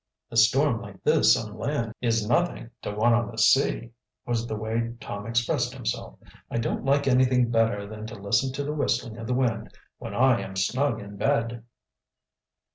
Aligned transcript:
"A 0.31 0.35
storm 0.35 0.81
like 0.81 1.03
this 1.03 1.37
on 1.37 1.59
land 1.59 1.93
is 2.01 2.27
nothing 2.27 2.71
to 2.81 2.89
one 2.91 3.13
on 3.13 3.29
the 3.29 3.37
sea," 3.37 3.91
was 4.25 4.47
the 4.47 4.55
way 4.55 4.95
Tom 4.99 5.27
expressed 5.27 5.75
himself. 5.75 6.17
"I 6.49 6.57
don't 6.57 6.83
like 6.83 7.05
anything 7.07 7.51
better 7.51 7.85
than 7.85 8.07
to 8.07 8.15
listen 8.15 8.51
to 8.53 8.63
the 8.63 8.73
whistling 8.73 9.17
of 9.19 9.27
the 9.27 9.35
wind 9.35 9.71
when 9.99 10.15
I 10.15 10.41
am 10.41 10.55
snug 10.55 10.99
in 10.99 11.17
bed." 11.17 11.65